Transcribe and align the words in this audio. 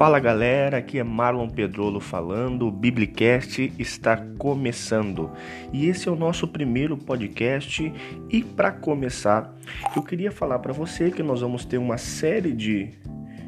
Fala 0.00 0.18
galera, 0.18 0.78
aqui 0.78 0.98
é 0.98 1.04
Marlon 1.04 1.46
Pedrolo 1.46 2.00
falando, 2.00 2.66
o 2.66 2.70
Biblicast 2.70 3.70
está 3.78 4.16
começando 4.38 5.30
e 5.74 5.88
esse 5.88 6.08
é 6.08 6.10
o 6.10 6.16
nosso 6.16 6.48
primeiro 6.48 6.96
podcast. 6.96 7.92
E 8.30 8.42
para 8.42 8.72
começar, 8.72 9.54
eu 9.94 10.02
queria 10.02 10.32
falar 10.32 10.58
para 10.60 10.72
você 10.72 11.10
que 11.10 11.22
nós 11.22 11.42
vamos 11.42 11.66
ter 11.66 11.76
uma 11.76 11.98
série 11.98 12.52
de, 12.52 12.92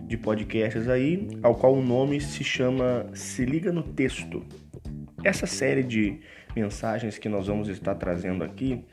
de 0.07 0.19
podcasts 0.19 0.89
aí, 0.89 1.27
ao 1.43 1.55
qual 1.55 1.73
o 1.73 1.83
nome 1.83 2.21
se 2.21 2.45
chama 2.45 3.07
Se 3.15 3.47
Liga 3.47 3.73
no 3.73 3.83
Texto. 3.83 4.45
Essa 5.25 5.47
série 5.47 5.83
de 5.83 6.21
mensagens 6.55 7.19
que 7.19 7.29
nós 7.29 7.47
vamos 7.47 7.69
estar 7.69 7.95
trazendo 7.95 8.45
aqui 8.45 8.85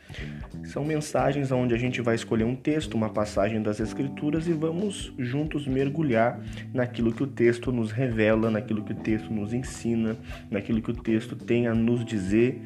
são 0.64 0.84
mensagens 0.84 1.52
onde 1.52 1.74
a 1.74 1.78
gente 1.78 2.02
vai 2.02 2.16
escolher 2.16 2.44
um 2.44 2.56
texto, 2.56 2.96
uma 2.96 3.10
passagem 3.10 3.62
das 3.62 3.80
Escrituras 3.80 4.48
e 4.48 4.54
vamos 4.54 5.14
juntos 5.18 5.68
mergulhar 5.68 6.40
naquilo 6.74 7.12
que 7.12 7.24
o 7.24 7.28
texto 7.28 7.72
nos 7.72 7.92
revela, 7.92 8.50
naquilo 8.50 8.84
que 8.84 8.94
o 8.94 8.96
texto 8.96 9.32
nos 9.32 9.54
ensina, 9.54 10.18
naquilo 10.50 10.82
que 10.82 10.92
o 10.92 10.96
texto 10.96 11.36
tem 11.36 11.68
a 11.68 11.74
nos 11.74 12.06
dizer, 12.06 12.62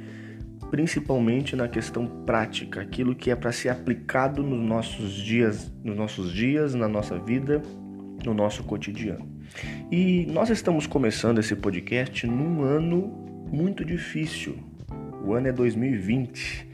principalmente 0.69 1.55
na 1.55 1.67
questão 1.67 2.07
prática, 2.25 2.81
aquilo 2.81 3.15
que 3.15 3.29
é 3.29 3.35
para 3.35 3.51
ser 3.51 3.69
aplicado 3.69 4.41
nos 4.41 4.59
nossos 4.59 5.13
dias, 5.13 5.71
nos 5.83 5.95
nossos 5.95 6.33
dias, 6.33 6.73
na 6.73 6.87
nossa 6.87 7.19
vida, 7.19 7.61
no 8.25 8.33
nosso 8.33 8.63
cotidiano. 8.63 9.31
E 9.91 10.25
nós 10.27 10.49
estamos 10.49 10.87
começando 10.87 11.39
esse 11.39 11.55
podcast 11.55 12.25
num 12.25 12.63
ano 12.63 13.23
muito 13.51 13.85
difícil. 13.85 14.72
O 15.23 15.33
ano 15.33 15.47
é 15.47 15.51
2020 15.53 16.67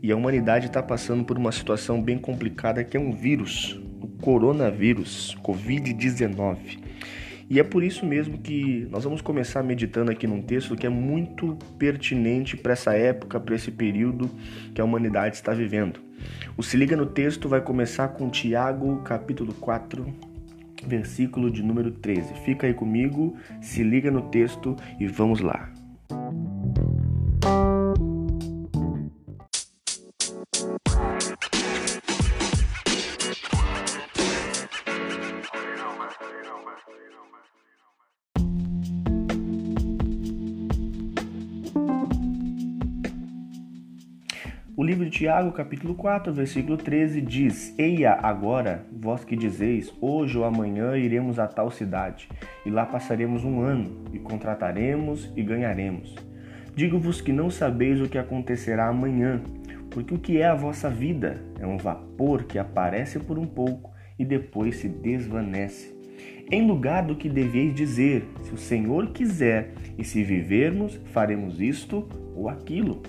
e 0.00 0.12
a 0.12 0.16
humanidade 0.16 0.66
está 0.66 0.80
passando 0.80 1.24
por 1.24 1.36
uma 1.36 1.50
situação 1.50 2.00
bem 2.00 2.16
complicada 2.16 2.84
que 2.84 2.96
é 2.96 3.00
um 3.00 3.10
vírus, 3.10 3.80
o 4.00 4.06
coronavírus, 4.06 5.36
Covid-19. 5.42 6.78
E 7.50 7.58
é 7.58 7.64
por 7.64 7.82
isso 7.82 8.06
mesmo 8.06 8.38
que 8.38 8.86
nós 8.90 9.02
vamos 9.02 9.20
começar 9.20 9.62
meditando 9.62 10.12
aqui 10.12 10.26
num 10.26 10.40
texto 10.40 10.76
que 10.76 10.86
é 10.86 10.88
muito 10.88 11.58
pertinente 11.78 12.56
para 12.56 12.72
essa 12.72 12.92
época, 12.94 13.40
para 13.40 13.56
esse 13.56 13.72
período 13.72 14.30
que 14.72 14.80
a 14.80 14.84
humanidade 14.84 15.34
está 15.34 15.52
vivendo. 15.52 16.00
O 16.56 16.62
Se 16.62 16.76
Liga 16.76 16.96
no 16.96 17.06
Texto 17.06 17.48
vai 17.48 17.60
começar 17.60 18.08
com 18.08 18.30
Tiago, 18.30 19.02
capítulo 19.02 19.52
4, 19.54 20.06
versículo 20.86 21.50
de 21.50 21.62
número 21.62 21.90
13. 21.90 22.34
Fica 22.44 22.68
aí 22.68 22.74
comigo, 22.74 23.36
se 23.60 23.82
liga 23.82 24.10
no 24.10 24.22
texto 24.22 24.76
e 24.98 25.06
vamos 25.06 25.40
lá. 25.40 25.75
Livro 44.86 45.04
de 45.04 45.10
Tiago, 45.10 45.50
capítulo 45.50 45.96
4, 45.96 46.32
versículo 46.32 46.76
13 46.76 47.20
diz: 47.20 47.74
Eia 47.76 48.12
agora, 48.12 48.86
vós 48.92 49.24
que 49.24 49.34
dizeis, 49.34 49.92
hoje 50.00 50.38
ou 50.38 50.44
amanhã 50.44 50.96
iremos 50.96 51.40
a 51.40 51.48
tal 51.48 51.72
cidade, 51.72 52.28
e 52.64 52.70
lá 52.70 52.86
passaremos 52.86 53.42
um 53.42 53.60
ano, 53.60 54.04
e 54.12 54.18
contrataremos 54.20 55.32
e 55.34 55.42
ganharemos. 55.42 56.14
Digo-vos 56.72 57.20
que 57.20 57.32
não 57.32 57.50
sabeis 57.50 58.00
o 58.00 58.08
que 58.08 58.16
acontecerá 58.16 58.86
amanhã, 58.86 59.42
porque 59.90 60.14
o 60.14 60.18
que 60.20 60.40
é 60.40 60.46
a 60.46 60.54
vossa 60.54 60.88
vida 60.88 61.42
é 61.58 61.66
um 61.66 61.78
vapor 61.78 62.44
que 62.44 62.56
aparece 62.56 63.18
por 63.18 63.40
um 63.40 63.46
pouco 63.46 63.90
e 64.16 64.24
depois 64.24 64.76
se 64.76 64.88
desvanece. 64.88 65.96
Em 66.48 66.64
lugar 66.64 67.04
do 67.04 67.16
que 67.16 67.28
deveis 67.28 67.74
dizer, 67.74 68.24
se 68.44 68.54
o 68.54 68.56
Senhor 68.56 69.08
quiser, 69.08 69.72
e 69.98 70.04
se 70.04 70.22
vivermos, 70.22 70.94
faremos 71.06 71.60
isto 71.60 72.08
ou 72.36 72.48
aquilo. 72.48 73.02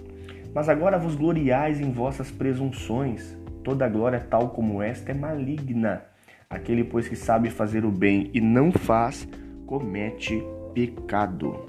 Mas 0.57 0.69
agora 0.69 0.97
vos 0.97 1.13
gloriais 1.13 1.79
em 1.79 1.91
vossas 1.91 2.31
presunções. 2.31 3.37
Toda 3.63 3.87
glória 3.87 4.19
tal 4.19 4.49
como 4.49 4.81
esta 4.81 5.11
é 5.11 5.13
maligna. 5.13 6.01
Aquele, 6.49 6.83
pois, 6.83 7.07
que 7.07 7.15
sabe 7.15 7.51
fazer 7.51 7.85
o 7.85 7.91
bem 7.91 8.31
e 8.33 8.41
não 8.41 8.71
faz, 8.71 9.27
comete 9.67 10.43
pecado. 10.73 11.63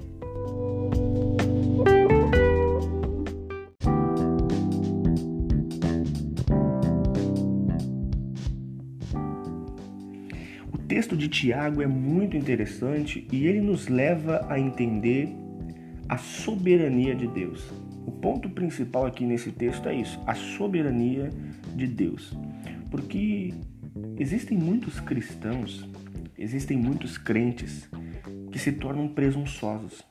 O 10.72 10.78
texto 10.88 11.14
de 11.14 11.28
Tiago 11.28 11.82
é 11.82 11.86
muito 11.86 12.38
interessante 12.38 13.28
e 13.30 13.46
ele 13.46 13.60
nos 13.60 13.86
leva 13.86 14.46
a 14.48 14.58
entender 14.58 15.28
a 16.08 16.16
soberania 16.16 17.14
de 17.14 17.26
Deus. 17.26 17.70
O 18.08 18.10
ponto 18.10 18.48
principal 18.48 19.04
aqui 19.04 19.26
nesse 19.26 19.52
texto 19.52 19.86
é 19.86 19.94
isso: 19.94 20.18
a 20.26 20.34
soberania 20.34 21.28
de 21.76 21.86
Deus. 21.86 22.34
Porque 22.90 23.52
existem 24.16 24.56
muitos 24.56 24.98
cristãos, 24.98 25.86
existem 26.38 26.78
muitos 26.78 27.18
crentes 27.18 27.86
que 28.50 28.58
se 28.58 28.72
tornam 28.72 29.08
presunçosos. 29.08 30.02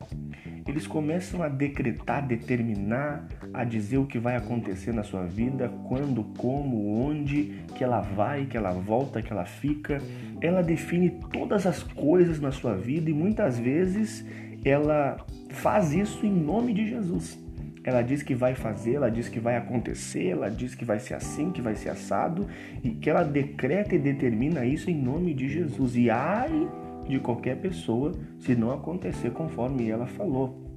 Eles 0.67 0.85
começam 0.85 1.41
a 1.41 1.49
decretar, 1.49 2.27
determinar, 2.27 3.27
a 3.51 3.63
dizer 3.63 3.97
o 3.97 4.05
que 4.05 4.19
vai 4.19 4.35
acontecer 4.35 4.93
na 4.93 5.01
sua 5.01 5.25
vida, 5.25 5.67
quando, 5.87 6.23
como, 6.37 7.01
onde, 7.01 7.63
que 7.73 7.83
ela 7.83 8.01
vai, 8.01 8.45
que 8.45 8.55
ela 8.55 8.73
volta, 8.73 9.23
que 9.23 9.33
ela 9.33 9.45
fica. 9.45 9.99
Ela 10.39 10.61
define 10.61 11.09
todas 11.33 11.65
as 11.65 11.81
coisas 11.81 12.39
na 12.39 12.51
sua 12.51 12.75
vida 12.75 13.09
e 13.09 13.13
muitas 13.13 13.57
vezes 13.57 14.23
ela 14.63 15.17
faz 15.49 15.93
isso 15.93 16.23
em 16.27 16.31
nome 16.31 16.75
de 16.75 16.87
Jesus. 16.87 17.46
Ela 17.87 18.01
diz 18.01 18.21
que 18.21 18.35
vai 18.35 18.53
fazer, 18.53 18.95
ela 18.95 19.09
diz 19.09 19.29
que 19.29 19.39
vai 19.39 19.55
acontecer, 19.55 20.27
ela 20.31 20.51
diz 20.51 20.75
que 20.75 20.83
vai 20.83 20.99
ser 20.99 21.13
assim, 21.13 21.51
que 21.51 21.61
vai 21.61 21.73
ser 21.73 21.87
assado, 21.87 22.45
e 22.83 22.89
que 22.89 23.09
ela 23.09 23.23
decreta 23.23 23.95
e 23.95 23.97
determina 23.97 24.65
isso 24.65 24.91
em 24.91 24.93
nome 24.93 25.33
de 25.33 25.47
Jesus. 25.47 25.95
E 25.95 26.09
ai 26.09 26.69
de 27.07 27.17
qualquer 27.17 27.55
pessoa 27.61 28.11
se 28.39 28.53
não 28.57 28.73
acontecer 28.73 29.31
conforme 29.31 29.89
ela 29.89 30.05
falou. 30.05 30.69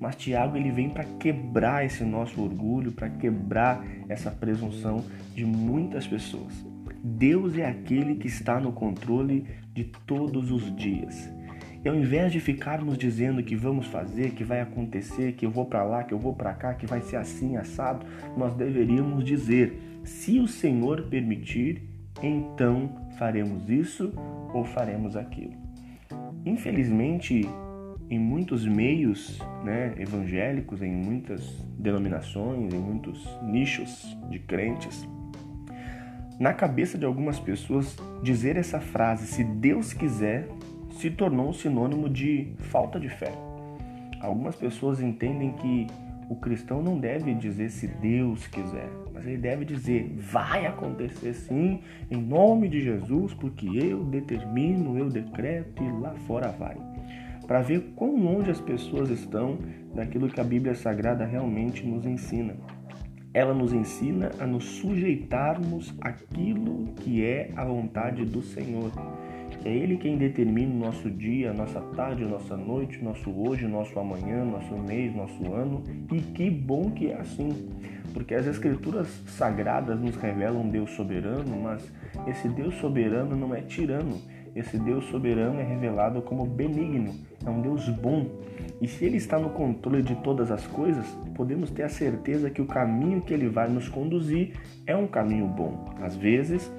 Mas 0.00 0.16
Tiago 0.16 0.56
ele 0.56 0.70
vem 0.70 0.88
para 0.88 1.04
quebrar 1.04 1.84
esse 1.84 2.02
nosso 2.02 2.42
orgulho, 2.42 2.92
para 2.92 3.10
quebrar 3.10 3.84
essa 4.08 4.30
presunção 4.30 5.04
de 5.34 5.44
muitas 5.44 6.06
pessoas. 6.06 6.54
Deus 7.04 7.58
é 7.58 7.66
aquele 7.66 8.14
que 8.14 8.26
está 8.26 8.58
no 8.58 8.72
controle 8.72 9.44
de 9.74 9.84
todos 9.84 10.50
os 10.50 10.74
dias. 10.74 11.30
E 11.84 11.88
ao 11.88 11.94
invés 11.94 12.32
de 12.32 12.40
ficarmos 12.40 12.98
dizendo 12.98 13.42
que 13.42 13.54
vamos 13.54 13.86
fazer, 13.86 14.30
que 14.30 14.42
vai 14.42 14.60
acontecer, 14.60 15.32
que 15.32 15.46
eu 15.46 15.50
vou 15.50 15.64
para 15.64 15.84
lá, 15.84 16.02
que 16.02 16.12
eu 16.12 16.18
vou 16.18 16.34
para 16.34 16.52
cá, 16.52 16.74
que 16.74 16.86
vai 16.86 17.00
ser 17.00 17.16
assim 17.16 17.56
assado, 17.56 18.04
nós 18.36 18.54
deveríamos 18.54 19.24
dizer: 19.24 19.78
se 20.04 20.40
o 20.40 20.48
Senhor 20.48 21.02
permitir, 21.02 21.82
então 22.22 22.90
faremos 23.18 23.68
isso 23.70 24.12
ou 24.52 24.64
faremos 24.64 25.16
aquilo. 25.16 25.54
Infelizmente, 26.44 27.48
em 28.10 28.18
muitos 28.18 28.66
meios 28.66 29.38
né, 29.62 29.94
evangélicos, 29.98 30.82
em 30.82 30.90
muitas 30.90 31.42
denominações, 31.78 32.72
em 32.72 32.78
muitos 32.78 33.28
nichos 33.42 34.16
de 34.30 34.38
crentes, 34.38 35.06
na 36.38 36.54
cabeça 36.54 36.96
de 36.96 37.04
algumas 37.04 37.38
pessoas, 37.38 37.96
dizer 38.22 38.56
essa 38.56 38.80
frase, 38.80 39.26
se 39.26 39.42
Deus 39.42 39.92
quiser, 39.92 40.48
se 40.98 41.10
tornou 41.10 41.52
sinônimo 41.52 42.08
de 42.08 42.48
falta 42.58 42.98
de 42.98 43.08
fé. 43.08 43.30
Algumas 44.20 44.56
pessoas 44.56 45.00
entendem 45.00 45.52
que 45.52 45.86
o 46.28 46.34
cristão 46.34 46.82
não 46.82 46.98
deve 46.98 47.32
dizer 47.34 47.70
se 47.70 47.86
Deus 47.86 48.48
quiser, 48.48 48.90
mas 49.14 49.24
ele 49.24 49.38
deve 49.38 49.64
dizer 49.64 50.12
vai 50.18 50.66
acontecer 50.66 51.34
sim, 51.34 51.80
em 52.10 52.16
nome 52.16 52.68
de 52.68 52.80
Jesus, 52.80 53.32
porque 53.32 53.66
eu 53.66 54.02
determino, 54.06 54.98
eu 54.98 55.08
decreto 55.08 55.84
e 55.84 55.88
lá 56.00 56.14
fora 56.26 56.48
vai. 56.48 56.76
Para 57.46 57.62
ver 57.62 57.92
quão 57.94 58.16
longe 58.16 58.50
as 58.50 58.60
pessoas 58.60 59.08
estão 59.08 59.56
daquilo 59.94 60.28
que 60.28 60.40
a 60.40 60.44
Bíblia 60.44 60.74
Sagrada 60.74 61.24
realmente 61.24 61.86
nos 61.86 62.04
ensina. 62.04 62.56
Ela 63.32 63.54
nos 63.54 63.72
ensina 63.72 64.32
a 64.40 64.46
nos 64.46 64.64
sujeitarmos 64.64 65.94
àquilo 66.00 66.88
que 66.96 67.24
é 67.24 67.52
a 67.54 67.64
vontade 67.64 68.24
do 68.24 68.42
Senhor. 68.42 68.90
É 69.64 69.70
Ele 69.70 69.96
quem 69.96 70.16
determina 70.16 70.72
o 70.72 70.78
nosso 70.78 71.10
dia, 71.10 71.50
a 71.50 71.54
nossa 71.54 71.80
tarde, 71.80 72.24
a 72.24 72.28
nossa 72.28 72.56
noite, 72.56 72.98
o 72.98 73.04
nosso 73.04 73.30
hoje, 73.30 73.64
o 73.64 73.68
nosso 73.68 73.98
amanhã, 73.98 74.44
nosso 74.44 74.74
mês, 74.76 75.14
nosso 75.14 75.52
ano. 75.52 75.82
E 76.12 76.20
que 76.20 76.48
bom 76.48 76.90
que 76.90 77.10
é 77.10 77.20
assim, 77.20 77.68
porque 78.12 78.34
as 78.34 78.46
Escrituras 78.46 79.08
sagradas 79.26 80.00
nos 80.00 80.16
revelam 80.16 80.62
um 80.62 80.70
Deus 80.70 80.90
soberano, 80.92 81.60
mas 81.62 81.92
esse 82.26 82.48
Deus 82.48 82.74
soberano 82.76 83.36
não 83.36 83.54
é 83.54 83.60
tirano. 83.60 84.16
Esse 84.54 84.78
Deus 84.78 85.04
soberano 85.04 85.60
é 85.60 85.62
revelado 85.62 86.20
como 86.22 86.44
benigno, 86.44 87.14
é 87.46 87.50
um 87.50 87.60
Deus 87.60 87.88
bom. 87.88 88.26
E 88.80 88.88
se 88.88 89.04
Ele 89.04 89.16
está 89.16 89.38
no 89.38 89.50
controle 89.50 90.02
de 90.02 90.16
todas 90.16 90.50
as 90.50 90.66
coisas, 90.66 91.06
podemos 91.34 91.70
ter 91.70 91.82
a 91.82 91.88
certeza 91.88 92.50
que 92.50 92.60
o 92.60 92.66
caminho 92.66 93.20
que 93.20 93.32
Ele 93.32 93.48
vai 93.48 93.68
nos 93.68 93.88
conduzir 93.88 94.54
é 94.86 94.96
um 94.96 95.06
caminho 95.06 95.46
bom. 95.46 95.84
Às 96.00 96.16
vezes, 96.16 96.72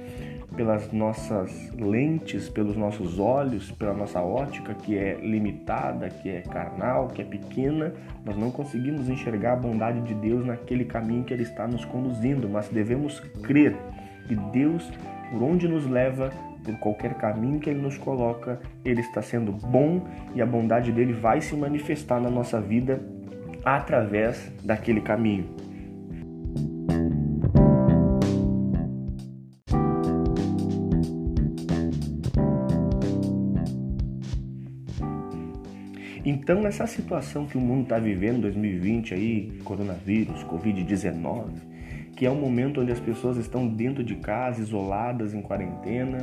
pelas 0.55 0.91
nossas 0.91 1.71
lentes, 1.75 2.49
pelos 2.49 2.75
nossos 2.75 3.19
olhos, 3.19 3.71
pela 3.71 3.93
nossa 3.93 4.21
ótica 4.21 4.73
que 4.73 4.97
é 4.97 5.15
limitada, 5.21 6.09
que 6.09 6.29
é 6.29 6.41
carnal, 6.41 7.07
que 7.07 7.21
é 7.21 7.25
pequena, 7.25 7.93
nós 8.25 8.37
não 8.37 8.51
conseguimos 8.51 9.09
enxergar 9.09 9.53
a 9.53 9.55
bondade 9.55 10.01
de 10.01 10.13
Deus 10.13 10.45
naquele 10.45 10.85
caminho 10.85 11.23
que 11.23 11.33
Ele 11.33 11.43
está 11.43 11.67
nos 11.67 11.85
conduzindo, 11.85 12.49
mas 12.49 12.67
devemos 12.69 13.19
crer 13.43 13.75
que 14.27 14.35
Deus, 14.35 14.89
por 15.31 15.43
onde 15.43 15.67
nos 15.67 15.85
leva, 15.87 16.29
por 16.63 16.77
qualquer 16.79 17.13
caminho 17.15 17.59
que 17.59 17.69
Ele 17.69 17.81
nos 17.81 17.97
coloca, 17.97 18.59
Ele 18.83 19.01
está 19.01 19.21
sendo 19.21 19.51
bom 19.51 20.05
e 20.35 20.41
a 20.41 20.45
bondade 20.45 20.91
dele 20.91 21.13
vai 21.13 21.41
se 21.41 21.55
manifestar 21.55 22.19
na 22.19 22.29
nossa 22.29 22.59
vida 22.59 23.01
através 23.63 24.51
daquele 24.63 25.01
caminho. 25.01 25.68
Então, 36.25 36.61
nessa 36.61 36.85
situação 36.85 37.45
que 37.45 37.57
o 37.57 37.61
mundo 37.61 37.83
está 37.83 37.97
vivendo 37.97 38.37
em 38.37 38.41
2020 38.41 39.13
aí, 39.13 39.59
coronavírus, 39.63 40.43
Covid-19, 40.43 41.45
que 42.15 42.25
é 42.25 42.31
um 42.31 42.35
momento 42.35 42.81
onde 42.81 42.91
as 42.91 42.99
pessoas 42.99 43.37
estão 43.37 43.65
dentro 43.65 44.03
de 44.03 44.15
casa, 44.15 44.61
isoladas, 44.61 45.33
em 45.33 45.41
quarentena, 45.41 46.17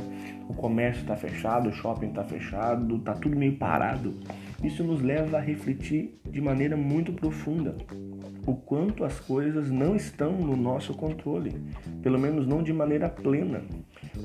o 0.47 0.53
comércio 0.53 1.01
está 1.01 1.15
fechado, 1.15 1.69
o 1.69 1.73
shopping 1.73 2.09
está 2.09 2.23
fechado, 2.23 2.97
está 2.97 3.13
tudo 3.13 3.35
meio 3.35 3.57
parado. 3.57 4.13
Isso 4.63 4.83
nos 4.83 5.01
leva 5.01 5.37
a 5.37 5.41
refletir 5.41 6.19
de 6.29 6.39
maneira 6.39 6.77
muito 6.77 7.11
profunda 7.11 7.75
o 8.45 8.55
quanto 8.55 9.03
as 9.03 9.19
coisas 9.19 9.69
não 9.69 9.95
estão 9.95 10.31
no 10.31 10.55
nosso 10.55 10.93
controle, 10.93 11.53
pelo 12.01 12.17
menos 12.17 12.47
não 12.47 12.63
de 12.63 12.71
maneira 12.71 13.09
plena. 13.09 13.61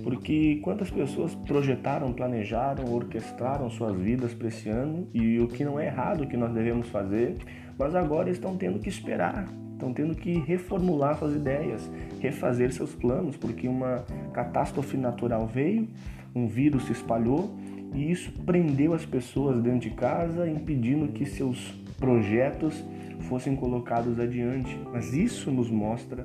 Porque 0.02 0.60
quantas 0.62 0.90
pessoas 0.90 1.34
projetaram, 1.34 2.12
planejaram, 2.12 2.92
orquestraram 2.92 3.70
suas 3.70 3.96
vidas 3.96 4.34
para 4.34 4.48
esse 4.48 4.68
ano 4.68 5.08
e 5.12 5.38
o 5.38 5.48
que 5.48 5.64
não 5.64 5.78
é 5.78 5.86
errado 5.86 6.22
o 6.22 6.26
que 6.26 6.36
nós 6.36 6.52
devemos 6.52 6.88
fazer, 6.88 7.36
mas 7.78 7.94
agora 7.94 8.30
estão 8.30 8.56
tendo 8.56 8.78
que 8.78 8.88
esperar, 8.88 9.46
estão 9.72 9.92
tendo 9.92 10.14
que 10.14 10.38
reformular 10.40 11.18
suas 11.18 11.34
ideias, 11.34 11.90
refazer 12.20 12.72
seus 12.72 12.94
planos, 12.94 13.36
porque 13.36 13.68
uma 13.68 14.04
catástrofe 14.32 14.96
natural 14.96 15.46
veio, 15.46 15.88
um 16.34 16.46
vírus 16.46 16.84
se 16.84 16.92
espalhou 16.92 17.54
e 17.94 18.10
isso 18.10 18.32
prendeu 18.46 18.94
as 18.94 19.04
pessoas 19.04 19.60
dentro 19.62 19.80
de 19.80 19.90
casa, 19.90 20.48
impedindo 20.48 21.08
que 21.08 21.26
seus 21.26 21.74
projetos 21.98 22.82
fossem 23.28 23.54
colocados 23.54 24.18
adiante. 24.18 24.78
Mas 24.92 25.12
isso 25.12 25.50
nos 25.50 25.70
mostra 25.70 26.24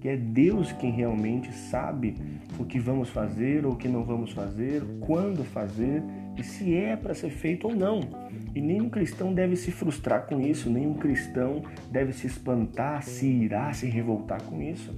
que 0.00 0.08
é 0.08 0.16
Deus 0.16 0.72
quem 0.72 0.90
realmente 0.90 1.52
sabe 1.52 2.14
o 2.58 2.64
que 2.64 2.78
vamos 2.78 3.08
fazer 3.08 3.66
ou 3.66 3.72
o 3.72 3.76
que 3.76 3.88
não 3.88 4.04
vamos 4.04 4.32
fazer, 4.32 4.82
quando 5.00 5.44
fazer 5.44 6.02
e 6.36 6.42
se 6.42 6.74
é 6.74 6.96
para 6.96 7.14
ser 7.14 7.30
feito 7.30 7.68
ou 7.68 7.74
não. 7.74 8.00
E 8.54 8.60
nenhum 8.60 8.88
cristão 8.88 9.34
deve 9.34 9.56
se 9.56 9.70
frustrar 9.70 10.26
com 10.26 10.40
isso, 10.40 10.70
nenhum 10.70 10.94
cristão 10.94 11.62
deve 11.90 12.12
se 12.12 12.26
espantar, 12.26 13.02
se 13.02 13.26
irá, 13.26 13.72
se 13.72 13.86
revoltar 13.86 14.42
com 14.42 14.62
isso. 14.62 14.94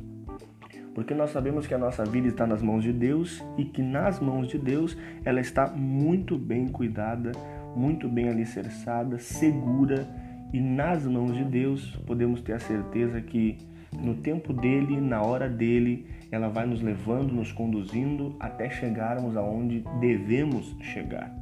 Porque 0.94 1.14
nós 1.14 1.31
sabemos 1.31 1.67
que 1.67 1.75
a 1.75 1.79
nossa 1.79 2.05
vida 2.05 2.29
está 2.29 2.47
nas 2.47 2.61
mãos 2.61 2.82
de 2.82 2.93
Deus 2.93 3.43
e 3.56 3.64
que 3.64 3.81
nas 3.81 4.20
mãos 4.20 4.49
de 4.49 4.58
Deus 4.58 4.97
ela 5.25 5.41
está 5.41 5.67
muito 5.69 6.37
bem 6.37 6.69
cuidada, 6.69 7.32
muito 7.75 8.08
bem 8.08 8.29
alicerçada, 8.29 9.19
segura 9.19 10.06
e 10.52 10.61
nas 10.61 11.06
mãos 11.06 11.35
de 11.35 11.44
Deus 11.44 11.97
podemos 12.06 12.43
ter 12.43 12.55
a 12.55 12.58
certeza 12.58 13.20
que 13.20 13.56
no 13.98 14.14
tempo 14.14 14.52
dele, 14.52 15.00
na 15.00 15.22
hora 15.22 15.48
dele, 15.48 16.06
ela 16.31 16.48
vai 16.48 16.66
nos 16.66 16.81
levando, 16.81 17.32
nos 17.32 17.52
conduzindo 17.52 18.37
até 18.38 18.70
chegarmos 18.70 19.37
aonde 19.37 19.84
devemos 19.98 20.76
chegar. 20.81 21.34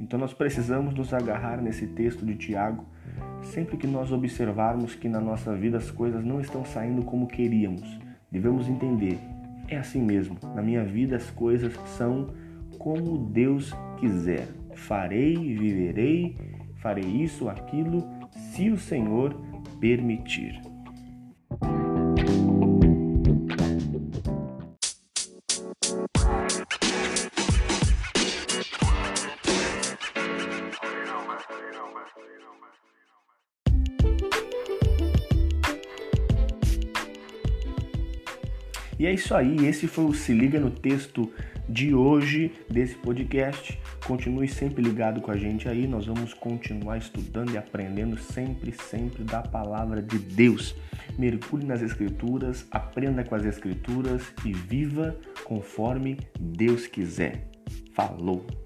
Então 0.00 0.18
nós 0.18 0.32
precisamos 0.32 0.92
nos 0.94 1.14
agarrar 1.14 1.62
nesse 1.62 1.86
texto 1.86 2.26
de 2.26 2.34
Tiago, 2.34 2.84
sempre 3.42 3.76
que 3.76 3.86
nós 3.86 4.10
observarmos 4.10 4.94
que 4.94 5.08
na 5.08 5.20
nossa 5.20 5.54
vida 5.54 5.78
as 5.78 5.90
coisas 5.90 6.24
não 6.24 6.40
estão 6.40 6.64
saindo 6.64 7.02
como 7.02 7.28
queríamos. 7.28 8.00
Devemos 8.30 8.68
entender, 8.68 9.18
é 9.68 9.76
assim 9.76 10.02
mesmo. 10.02 10.36
Na 10.54 10.62
minha 10.62 10.84
vida 10.84 11.16
as 11.16 11.30
coisas 11.30 11.72
são 11.96 12.34
como 12.78 13.18
Deus 13.18 13.72
quiser. 13.98 14.48
Farei, 14.74 15.36
viverei, 15.36 16.36
farei 16.82 17.04
isso, 17.04 17.48
aquilo, 17.48 18.04
se 18.32 18.70
o 18.70 18.76
Senhor 18.76 19.34
permitir. 19.78 20.60
E 38.98 39.06
é 39.06 39.12
isso 39.12 39.34
aí, 39.34 39.66
esse 39.66 39.86
foi 39.86 40.04
o 40.04 40.14
Se 40.14 40.32
Liga 40.32 40.58
no 40.58 40.70
Texto 40.70 41.30
de 41.68 41.94
hoje 41.94 42.52
desse 42.70 42.94
podcast. 42.94 43.78
Continue 44.06 44.48
sempre 44.48 44.82
ligado 44.82 45.20
com 45.20 45.30
a 45.30 45.36
gente 45.36 45.68
aí, 45.68 45.86
nós 45.86 46.06
vamos 46.06 46.32
continuar 46.32 46.98
estudando 46.98 47.52
e 47.52 47.58
aprendendo 47.58 48.16
sempre, 48.16 48.72
sempre 48.72 49.24
da 49.24 49.42
palavra 49.42 50.00
de 50.00 50.18
Deus. 50.18 50.74
Mergulhe 51.18 51.66
nas 51.66 51.82
Escrituras, 51.82 52.66
aprenda 52.70 53.24
com 53.24 53.34
as 53.34 53.44
Escrituras 53.44 54.22
e 54.44 54.52
viva 54.52 55.14
conforme 55.44 56.18
Deus 56.40 56.86
quiser. 56.86 57.50
Falou! 57.92 58.63